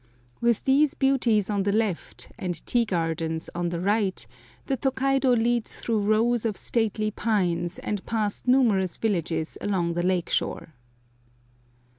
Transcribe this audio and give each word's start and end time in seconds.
With 0.41 0.65
these 0.65 0.95
beauties 0.95 1.47
on 1.51 1.61
the 1.61 1.71
left 1.71 2.31
and 2.39 2.65
tea 2.65 2.85
gardens 2.85 3.51
on 3.53 3.69
the 3.69 3.79
right, 3.79 4.25
the 4.65 4.75
Tokaido 4.75 5.35
leads 5.35 5.75
through 5.75 5.99
rows 5.99 6.43
of 6.43 6.57
stately 6.57 7.11
pines, 7.11 7.77
and 7.77 8.03
past 8.07 8.47
numerous 8.47 8.97
villages 8.97 9.59
along 9.61 9.93
the 9.93 10.01
lake 10.01 10.31
shore. 10.31 10.69